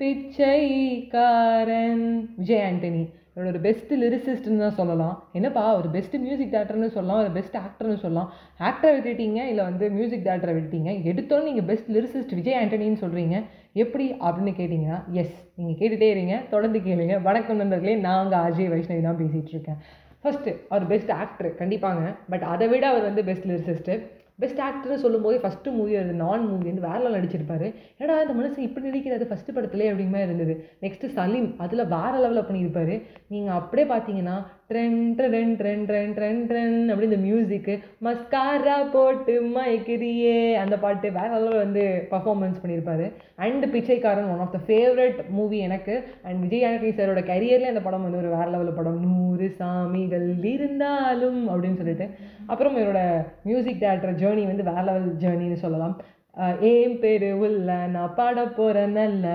பிச்சைக்காரன். 0.00 2.06
விஜய் 2.38 2.62
ஆண்டனி. 2.68 3.02
என்னோட 3.34 3.58
பெஸ்ட்டு 3.66 3.98
லிரிசிஸ்ட்னு 4.02 4.62
தான் 4.62 4.78
சொல்லலாம். 4.78 5.16
என்னப்பா 5.38 5.62
ஒரு 5.80 5.88
பெஸ்ட் 5.96 6.16
மியூசிக் 6.24 6.50
டேரக்டர்னு 6.54 6.88
சொல்லலாம் 6.96 7.20
ஒரு 7.24 7.30
பெஸ்ட் 7.36 7.56
ஆக்டர்னு 7.62 7.98
சொல்லலாம். 8.04 8.30
ஆக்டரை 8.68 8.90
விட்டுட்டீங்க 8.96 9.40
இல்லை 9.50 9.62
வந்து 9.68 9.84
மியூசிக் 9.96 10.24
டேரக்டரை 10.26 10.54
விட்டுட்டீங்க 10.56 10.92
எடுத்தோன்னு 11.10 11.48
நீங்கள் 11.48 11.66
பெஸ்ட் 11.70 11.90
லிரிசிஸ்ட் 11.96 12.34
விஜய் 12.38 12.58
ஆண்டனின்னு 12.60 13.02
சொல்கிறீங்க 13.04 13.36
எப்படி 13.84 14.06
அப்படின்னு 14.26 14.54
கேட்டிங்கன்னா 14.60 14.98
எஸ் 15.22 15.36
நீங்கள் 15.58 15.78
கேட்டுகிட்டே 15.80 16.08
இருங்க 16.14 16.36
தொடர்ந்து 16.54 16.80
கேளுங்க. 16.88 17.16
வணக்கம் 17.28 17.60
நண்பர்களே 17.62 17.94
நான் 18.06 18.22
அங்கே 18.24 18.40
அஜய் 18.48 18.72
வைஷ்ணவி 18.74 19.04
தான் 19.08 19.20
பேசிகிட்டு 19.22 19.54
இருக்கேன். 19.56 19.78
ஃபஸ்ட்டு 20.24 20.56
அவர் 20.72 20.90
பெஸ்ட் 20.94 21.14
ஆக்டர் 21.22 21.50
கண்டிப்பாங்க. 21.62 22.02
பட் 22.32 22.44
அதை 22.54 22.68
விட 22.72 22.84
அவர் 22.94 23.08
வந்து 23.10 23.24
பெஸ்ட் 23.30 23.48
லிரிசிஸ்ட்டு 23.52 23.94
பெஸ்ட் 24.42 24.62
ஆக்டர்னு 24.66 25.02
சொல்லும்போது 25.04 25.36
ஃபஸ்ட்டு 25.42 25.74
மூவி 25.78 25.94
அது 26.02 26.12
நான் 26.22 26.46
மூவி 26.50 26.68
வந்து 26.70 26.86
வேற 26.88 26.98
லெவல் 27.02 27.16
நடிச்சிருப்பாரு. 27.18 27.68
ஏன்னா 28.02 28.14
இந்த 28.24 28.34
மனுஷன் 28.38 28.66
இப்படி 28.68 28.86
நடிக்கிறது 28.88 29.30
ஃபஸ்ட்டு 29.30 29.56
படத்துலேயே 29.56 29.90
அப்படிங்கிற 29.92 30.14
மாதிரி 30.14 30.28
இருந்தது. 30.30 30.54
நெக்ஸ்ட்டு 30.84 31.12
சலீம் 31.18 31.48
அதில் 31.64 31.90
வேற 31.96 32.12
லெவலில் 32.24 32.48
பண்ணியிருப்பாரு. 32.48 32.96
நீங்கள் 33.34 33.58
அப்படியே 33.60 33.86
பார்த்தீங்கன்னா 33.94 34.36
ட்ரென் 34.72 35.00
ட்ரென் 35.16 35.54
ட்ரென் 35.60 35.84
ட்ரென் 35.88 36.12
ட்ரென் 36.18 36.42
ட்ரென் 36.50 36.76
அப்படி 36.92 37.08
இந்த 37.10 37.20
மியூசிக்கு 37.28 37.74
மஸ்காரா 38.06 38.76
போட்டு 38.92 39.34
மயக்கிறியே. 39.56 40.36
அந்த 40.64 40.76
பாட்டு 40.84 41.06
வேற 41.18 41.28
அளவில் 41.36 41.62
வந்து 41.64 41.82
பர்ஃபார்மன்ஸ் 42.10 42.60
பண்ணியிருப்பாரு. 42.62 43.06
And 43.44 43.64
Pichaikkaran 43.72 44.30
one 44.34 44.42
of 44.44 44.54
the 44.56 44.60
favourite 44.68 45.18
movie 45.38 45.58
எனக்கு. 45.68 45.96
அண்ட் 46.28 46.40
விஜய் 46.44 46.66
ஆண்டனி 46.68 46.92
சாரோட 46.98 47.22
கரியர்லேயே 47.32 47.72
அந்த 47.72 47.82
படம் 47.88 48.02
வந்து 48.02 48.20
ஒரு 48.22 48.30
வேற 48.36 48.46
லெவல் 48.54 48.78
படம். 48.78 49.00
நூறு 49.06 49.48
சாமிகள் 49.58 50.26
இருந்தாலும் 50.52 51.40
அப்படின்னு 51.50 51.80
சொல்லிட்டு. 51.82 52.08
அப்புறம் 52.46 52.78
இவரோட 52.78 53.02
மியூசிக் 53.44 53.82
டேரக்டர் 53.84 54.18
ஜேர்னி 54.24 54.46
வந்து 54.50 54.68
வேற 54.70 54.82
லெவல் 54.90 55.16
ஜேர்னின்னு 55.24 55.62
சொல்லலாம். 55.66 55.96
ஏன் 56.60 56.98
பேரு 56.98 57.38
உள்ள? 57.38 57.86
நான் 57.86 58.14
பாட 58.14 58.44
போகிறேன் 58.58 58.92
நல்ல 58.92 59.26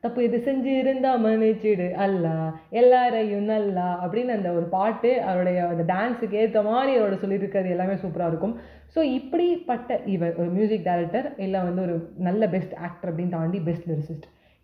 தப்பு 0.00 0.20
இது 0.24 0.38
செஞ்சிருந்தா 0.44 1.10
மன்னிச்சிடு 1.24 1.86
அல்ல. 2.04 2.26
எல்லாரையும் 2.70 3.44
நல்லா. 3.44 3.86
அப்படின்னு 4.04 4.34
அந்த 4.38 4.52
ஒரு 4.52 4.66
பாட்டு 4.76 5.10
அவருடைய 5.22 5.66
அந்த 5.66 5.84
டான்ஸுக்கு 5.94 6.32
ஏற்ற 6.32 6.62
மாதிரி 6.62 6.92
அவரோட 6.98 7.16
சொல்லியிருக்கிறது 7.22 7.68
எல்லாமே 7.68 7.94
சூப்பராக 7.94 8.26
இருக்கும். 8.26 8.54
ஸோ 8.94 9.02
இப்படிப்பட்ட 9.18 10.00
இவர் 10.14 10.34
ஒரு 10.36 10.48
மியூசிக் 10.48 10.84
டைரக்டர் 10.84 11.28
இல்லை 11.36 11.60
வந்து 11.60 11.82
ஒரு 11.82 11.96
நல்ல 12.18 12.48
பெஸ்ட் 12.48 12.74
ஆக்டர் 12.74 13.10
அப்படின்னு 13.12 13.28
தாண்டி 13.28 13.60
பெஸ்ட் 13.60 13.90
லிரிசிஸ்ட் 13.90 14.28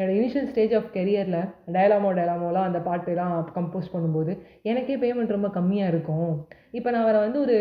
என்னோட 0.00 0.12
இனிஷியல் 0.18 0.48
ஸ்டேஜ் 0.50 0.74
ஆஃப் 0.78 0.90
கெரியரில் 0.94 1.40
டயலாமோ 1.76 2.10
டயலாமோலாம் 2.18 2.68
அந்த 2.68 2.80
பாட்டுலாம் 2.88 3.34
கம்போஸ் 3.58 3.92
பண்ணும்போது 3.94 4.34
எனக்கே 4.70 4.96
பேமெண்ட் 5.04 5.36
ரொம்ப 5.36 5.48
கம்மியாக 5.58 5.92
இருக்கும். 5.92 6.32
இப்போ 6.78 6.88
நான் 6.90 7.04
அவரை 7.04 7.20
வந்து 7.26 7.38
ஒரு 7.44 7.56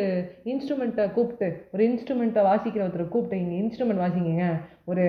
இன்ஸ்ட்ருமெண்ட்டை 0.51 1.05
கூப்பிட்டு 1.13 1.47
ஒரு 1.73 1.83
இன்ஸ்ட்ருமெண்ட்டை 1.89 2.41
வாசிக்கிற 2.49 2.81
ஒருத்தரை 2.85 3.05
கூப்பிட்டு 3.13 3.39
இங்கே 3.43 3.55
இன்ஸ்ட்ருமெண்ட் 3.61 4.03
வாசிங்க 4.03 4.43
ஒரு 4.91 5.03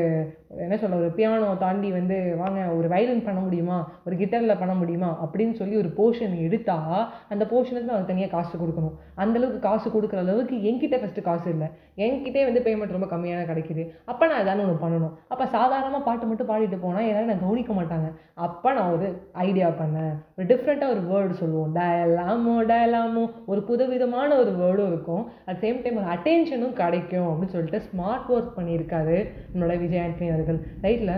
என்ன 0.65 0.77
சொல்ல 0.81 0.97
ஒரு 1.01 1.11
பியானோ 1.19 1.51
தாண்டி 1.63 1.91
வந்து 1.99 2.17
வாங்க 2.41 2.61
ஒரு 2.79 2.89
வயலின் 2.93 3.25
பண்ண 3.27 3.41
முடியுமா? 3.45 3.77
ஒரு 4.07 4.15
கிட்டரில் 4.21 4.61
பண்ண 4.63 4.75
முடியுமா? 4.81 5.11
அப்படின்னு 5.25 5.55
சொல்லி 5.61 5.77
ஒரு 5.83 5.91
போர்ஷன் 5.99 6.35
எடுத்தால் 6.47 7.05
அந்த 7.33 7.45
போர்ஷனுக்கு 7.53 7.91
நான் 7.93 8.09
தனியாக 8.11 8.33
காசு 8.35 8.55
கொடுக்கணும். 8.63 8.97
அந்தளவுக்கு 9.23 9.61
காசு 9.69 9.87
கொடுக்குற 9.95 10.21
அளவுக்கு 10.25 10.57
என்கிட்ட 10.71 10.99
ஃபஸ்ட்டு 11.03 11.27
காசு 11.29 11.49
இல்லை. 11.55 11.69
என்கிட்டே 12.07 12.43
வந்து 12.49 12.63
பேமெண்ட் 12.67 12.97
ரொம்ப 12.97 13.09
கம்மியான 13.15 13.47
கிடைக்குது. 13.53 13.85
அப்போ 14.11 14.27
நான் 14.31 14.43
ஏதாவது 14.45 14.65
ஒன்று 14.67 14.85
பண்ணணும். 14.85 15.15
அப்போ 15.33 15.47
சாதாரணமாக 15.57 16.03
பாட்டு 16.09 16.27
மட்டும் 16.33 16.51
பாடிட்டு 16.53 16.79
போனால் 16.85 17.09
யாரும் 17.21 17.33
நான் 17.33 17.43
கவனிக்க 17.47 17.73
மாட்டாங்க. 17.79 18.09
அப்போ 18.47 18.69
நான் 18.77 18.93
ஒரு 18.93 19.09
ஐடியா 19.47 19.67
பண்ணேன். 19.81 20.15
ஒரு 20.37 20.47
டிஃப்ரெண்ட்டாக 20.51 20.95
ஒரு 20.95 21.03
வேர்டு 21.11 21.35
சொல்லுவோம். 21.41 21.75
டயலாமோ 21.79 22.55
டயலாமோ 22.71 23.25
ஒரு 23.53 23.63
புதுவிதமான 23.71 24.39
ஒரு 24.45 24.55
வேர்டும் 24.61 24.91
இருக்கும். 24.93 25.27
அட் 25.49 25.61
சேம் 25.65 25.83
டைம் 25.83 26.01
ஒரு 26.03 26.11
அட்டென்ஷனும் 26.15 26.79
கிடைக்கும் 26.81 27.29
அப்படின்னு 27.31 27.57
சொல்லிட்டு 27.57 27.83
ஸ்மார்ட் 27.91 28.33
ஒர்க் 28.37 28.57
பண்ணியிருக்காரு 28.57 29.19
நம்மளோட 29.53 29.79
விஜய் 29.85 30.05
ஆண்டனி 30.07 30.33
அவர்கள். 30.35 30.61
ரைட்டில் 30.89 31.15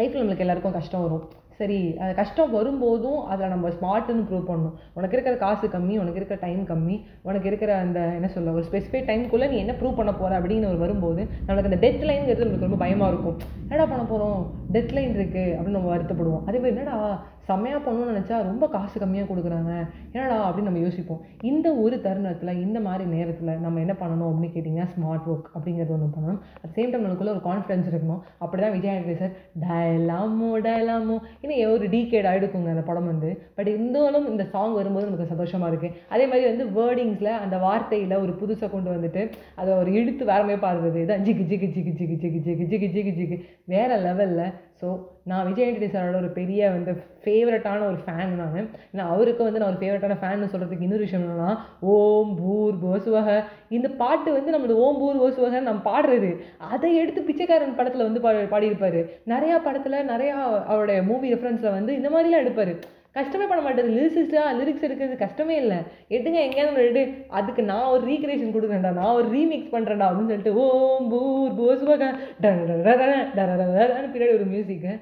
லைஃப்பில் 0.00 0.20
நம்மளுக்கு 0.22 0.46
எல்லாருக்கும் 0.46 0.78
கஷ்டம் 0.80 1.06
வரும். 1.06 1.24
சரி 1.58 1.78
அது 2.02 2.12
கஷ்டம் 2.18 2.54
வரும்போதும் 2.54 3.18
அதில் 3.32 3.50
நம்ம 3.52 3.68
ஸ்மார்ட்டுன்னு 3.74 4.24
ப்ரூவ் 4.28 4.46
பண்ணணும். 4.48 4.76
உனக்கு 4.96 5.14
இருக்கிற 5.16 5.34
காசு 5.42 5.66
கம்மி 5.74 5.94
உனக்கு 6.02 6.18
இருக்கிற 6.20 6.38
டைம் 6.44 6.62
கம்மி 6.70 6.96
உனக்கு 7.28 7.48
இருக்கிற 7.50 7.72
அந்த 7.82 7.98
என்ன 8.18 8.28
சொல்ல 8.36 8.54
ஒரு 8.58 8.64
ஸ்பெசிஃபைக் 8.68 9.08
டைம்குள்ளே 9.10 9.48
நீ 9.52 9.58
என்ன 9.64 9.74
ப்ரூவ் 9.80 9.98
பண்ண 9.98 10.12
போகிற 10.20 10.38
அப்படின்னு 10.38 10.70
ஒரு 10.70 10.80
வரும்போது 10.84 11.22
நம்மளுக்கு 11.46 11.70
அந்த 11.70 11.80
டெத் 11.84 12.06
லைன்ங்கிறது 12.10 12.44
நம்மளுக்கு 12.44 12.68
ரொம்ப 12.68 12.80
பயமாக 12.84 13.12
இருக்கும். 13.12 13.36
என்னடா 13.68 13.86
பண்ண 13.92 14.04
போகிறோம் 14.12 14.40
டெட்லைன் 14.74 15.14
இருக்குது 15.18 15.52
அப்படின்னு 15.56 15.78
நம்ம 15.78 15.92
வருத்தப்படுவோம். 15.94 16.44
அதே 16.48 16.58
மாதிரி 16.62 16.74
என்னடா 16.74 16.96
செம்மையாக 17.46 17.80
பண்ணணும்னு 17.84 18.12
நினச்சா 18.12 18.36
ரொம்ப 18.48 18.64
காசு 18.74 18.96
கம்மியாக 19.02 19.26
கொடுக்குறாங்க. 19.30 19.72
என்னடா 20.14 20.36
அப்படின்னு 20.48 20.68
நம்ம 20.70 20.82
யோசிப்போம். 20.84 21.22
இந்த 21.50 21.68
ஒரு 21.84 21.96
தருணத்தில் 22.04 22.60
இந்த 22.64 22.78
மாதிரி 22.86 23.04
நேரத்தில் 23.14 23.50
நம்ம 23.64 23.80
என்ன 23.84 23.94
பண்ணணும் 24.02 24.28
அப்படின்னு 24.28 24.52
கேட்டிங்கன்னா 24.56 24.88
ஸ்மார்ட் 24.94 25.26
ஒர்க் 25.32 25.48
அப்படிங்கிறது 25.54 25.94
ஒன்று 25.96 26.08
பண்ணணும். 26.16 26.38
அட் 26.62 26.74
சேம் 26.76 26.92
டைம் 26.92 27.06
நமக்குள்ளே 27.06 27.32
ஒரு 27.36 27.42
கான்ஃபிடன்ஸ் 27.48 27.88
இருக்கணும். 27.92 28.20
அப்படி 28.42 28.62
தான் 28.64 28.74
விஜய் 28.76 28.94
ஆண்டனி 28.94 29.16
சார் 29.22 29.34
டயலாமோ 29.64 30.50
டயலாமோ 30.66 31.16
இன்னும் 31.42 31.74
ஒரு 31.74 31.88
டீகேட் 31.94 32.30
ஆகிடுக்குங்க 32.32 32.72
அந்த 32.76 32.84
படம் 32.90 33.10
வந்து. 33.12 33.32
பட் 33.58 33.70
இருந்தாலும் 33.74 34.28
இந்த 34.34 34.46
சாங் 34.54 34.78
வரும்போது 34.80 35.08
நமக்கு 35.08 35.30
சந்தோஷமாக 35.34 35.72
இருக்குது 35.72 35.98
அதே 36.14 36.26
மாதிரி 36.32 36.46
வந்து 36.52 36.66
வேர்டிங்ஸில் 36.78 37.32
அந்த 37.42 37.58
வார்த்தையில் 37.66 38.16
ஒரு 38.24 38.34
புதுசாக 38.42 38.70
கொண்டு 38.76 38.90
வந்துட்டு 38.96 39.24
அதை 39.62 39.70
ஒரு 39.82 39.90
இழுத்து 39.98 40.30
வேறமே 40.32 40.58
பாடுறது 40.66 41.00
இதான் 41.06 41.24
ஜிக்கு 41.28 41.46
ஜிக்கு 41.52 41.70
ஜிக்கு 41.76 41.94
ஜிக்கு 42.00 42.18
ஜிக்கு 42.24 42.42
ஜிக்கு 42.48 42.68
ஜிக்கு 42.72 42.90
ஜிக்கு 42.96 43.14
ஜிக்கு 43.20 43.38
வேறு 43.74 43.96
லெவலில் 44.06 44.46
ஸோ 44.80 44.88
நான் 45.30 45.46
விஜய் 45.48 45.66
ஆண்டனி 45.66 45.88
சாரோட 45.92 46.16
ஒரு 46.20 46.30
பெரிய 46.38 46.70
வந்து 46.70 46.92
ஃபேவரட்டான 47.24 47.84
ஒரு 47.90 47.98
ஃபேன் 48.04 48.32
நான் 48.40 48.70
நான் 48.98 49.10
அவருக்கு 49.14 49.42
வந்து 49.46 49.60
நான் 49.60 49.70
ஒரு 49.72 49.80
ஃபேவரட்டான 49.82 50.16
ஃபேன் 50.22 50.50
சொல்கிறதுக்கு 50.52 50.86
இன்னொரு 50.86 51.06
விஷயம் 51.06 51.24
என்னன்னா 51.24 51.50
ஓம் 51.94 52.32
பூர் 52.40 52.76
போசுவக 52.84 53.36
இந்த 53.76 53.88
பாட்டு 54.00 54.32
வந்து 54.38 54.54
நம்மளோட 54.54 54.78
ஓம் 54.86 54.98
பூர் 55.02 55.22
போசுவக 55.22 55.60
நம்ம 55.68 55.82
பாடுறது. 55.90 56.30
அதை 56.72 56.90
எடுத்து 57.02 57.22
பிச்சைக்காரன் 57.28 57.78
படத்தில் 57.80 58.08
வந்து 58.08 58.22
பா 58.24 58.32
பாடியிருப்பாரு. 58.54 59.02
நிறையா 59.34 59.58
படத்தில் 59.68 60.08
நிறையா 60.12 60.34
அவருடைய 60.72 60.98
மூவி 61.10 61.32
ரெஃபரன்ஸில் 61.34 61.76
வந்து 61.78 61.94
இந்த 62.00 62.10
மாதிரிலாம் 62.10 62.44
எடுப்பார். 62.44 62.74
கஷ்டமே 63.16 63.46
பண்ண 63.48 63.62
மாட்டேது. 63.64 63.90
லிரிக்ஸிஸ்டாக 63.96 64.52
லிரிக்ஸ் 64.58 64.84
எடுக்கிறது 64.86 65.16
கஷ்டமே 65.24 65.56
இல்லை. 65.62 65.78
எடுங்க 66.16 66.38
எங்கேயாவது 66.46 66.84
எடு. 66.88 67.02
அதுக்கு 67.38 67.62
நான் 67.70 67.92
ஒரு 67.94 68.02
ரீக்ரியேஷன் 68.10 68.54
கொடுக்குறேன்டா 68.54 68.92
நான் 69.00 69.16
ஒரு 69.20 69.28
ரீமிக்ஸ் 69.36 69.74
பண்ணுறேன்டா 69.74 70.08
அப்படின்னு 70.08 70.32
சொல்லிட்டு 70.32 70.54
ஓம் 70.66 71.08
பூர் 71.12 71.58
போசுவக 71.60 72.04
டரன்னு 72.44 74.12
பின்னாடி 74.14 74.34
ஒரு 74.38 74.46
music 74.54 74.92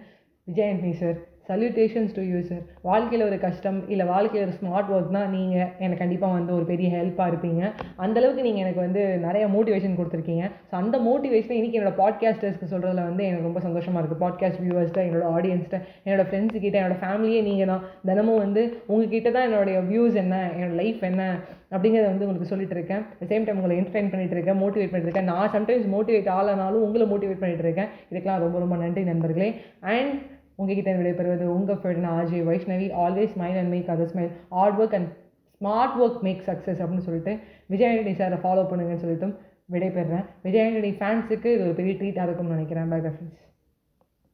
Vijay 0.48 0.68
Antony 0.70 0.94
sir 1.02 1.18
salutations 1.50 2.14
to 2.16 2.22
you 2.30 2.40
sir 2.50 2.64
வாழ்க்கையில் 2.88 3.26
ஒரு 3.28 3.38
கஷ்டம் 3.44 3.78
இல்லை 3.92 4.04
வாழ்க்கையில் 4.12 4.46
ஒரு 4.46 4.54
ஸ்மார்ட் 4.58 4.90
ஒர்க் 4.94 5.14
தான் 5.18 5.30
நீங்கள் 5.36 5.68
எனக்கு 5.84 6.02
கண்டிப்பாக 6.02 6.36
வந்து 6.38 6.52
ஒரு 6.58 6.64
பெரிய 6.72 6.88
ஹெல்ப்பாக 6.96 7.30
இருப்பீங்க. 7.32 7.62
அந்தளவுக்கு 8.04 8.46
நீங்கள் 8.46 8.64
எனக்கு 8.64 8.80
வந்து 8.86 9.02
நிறைய 9.26 9.44
மோட்டிவேஷன் 9.54 9.96
கொடுத்துருக்கீங்க. 10.00 10.44
ஸோ 10.70 10.74
அந்த 10.82 10.96
மோட்டிவேஷனை 11.08 11.56
இன்றைக்கி 11.60 11.78
என்னோட 11.80 11.94
பாட்காஸ்டர்ஸ்க்கு 12.02 12.70
சொல்கிறதுல 12.72 13.04
வந்து 13.10 13.22
எனக்கு 13.28 13.48
ரொம்ப 13.48 13.62
சந்தோஷமாக 13.66 14.02
இருக்குது 14.02 14.22
பாட்காஸ்ட் 14.24 14.62
வியூவர்ஸ்ட்டு 14.64 15.06
என்னோட 15.08 15.26
ஆடியன்ஸ்ட்டு 15.36 15.80
என்னோடய 16.06 16.26
ஃப்ரெண்ட்ஸ் 16.30 16.62
கிட்ட 16.64 16.76
என்னோட 16.82 16.98
ஃபேமிலியே 17.04 17.40
நீங்கள் 17.48 17.70
தான். 17.72 17.84
தினமும் 18.10 18.42
வந்து 18.44 18.64
உங்ககிட்ட 18.92 19.28
தான் 19.36 19.46
என்னுடைய 19.48 19.78
வியூஸ் 19.92 20.18
என்ன 20.24 20.36
என்னோடய 20.54 20.78
லைஃப் 20.82 21.02
என்ன 21.10 21.22
அப்படிங்கிறத 21.74 22.08
வந்து 22.12 22.26
உங்களுக்கு 22.26 22.50
சொல்லிட்டு 22.52 22.76
இருக்கேன். 22.76 23.02
சேம் 23.30 23.44
டைம் 23.46 23.58
உங்களை 23.60 23.76
என்டர்டைன் 23.80 24.12
பண்ணிட்டு 24.12 24.36
இருக்கேன் 24.36 24.60
மோட்டிவேட் 24.62 24.90
பண்ணிட்டு 24.92 25.10
இருக்கேன். 25.10 25.30
நான் 25.32 25.52
சம்டைம்ஸ் 25.56 25.86
மோட்டிவேட் 25.94 26.30
ஆளானாலும் 26.38 26.84
உங்களை 26.86 27.06
மோட்டிவேட் 27.12 27.42
பண்ணிட்டு 27.42 27.66
இருக்கேன். 27.66 27.90
இதுக்கெல்லாம் 28.10 28.44
ரொம்ப 28.44 28.58
ரொம்ப 28.64 28.76
நன்றி 28.84 29.04
நண்பர்களே. 29.10 29.48
அண்ட் 29.94 30.14
உங்ககிட்ட 30.60 30.90
விடைபெறுவது 31.00 31.44
உங்கள் 31.56 31.80
friend 31.82 32.08
Ajay. 32.16 32.44
Vaishnavi 32.50 32.88
always 33.04 33.34
smile 33.36 33.58
and 33.60 33.72
make 33.74 33.92
other 33.94 34.10
smile 34.14 34.32
hard 34.56 34.80
work 34.82 34.96
and 34.98 35.10
smart 35.60 35.96
work 36.04 36.20
make 36.26 36.42
success 36.48 36.80
அப்படின்னு 36.82 37.06
சொல்லிட்டு 37.08 37.32
விஜயாண்டனி 37.74 38.14
சாரை 38.20 38.40
ஃபாலோ 38.44 38.64
பண்ணுங்கன்னு 38.70 39.04
சொல்லிட்டு 39.04 39.28
விடைபெறுறேன் 39.74 40.26
விஜயாண்டனி 40.46 40.90
ஃபேன்ஸுக்கு 41.00 41.48
இது 41.56 41.64
ஒரு 41.66 41.76
பெரிய 41.80 41.94
ட்ரீட்டாக 42.00 42.26
இருக்கும்னு 42.28 42.56
நினைக்கிறேன். 42.56 42.90
Bye 42.92 43.00
friends 43.02 43.36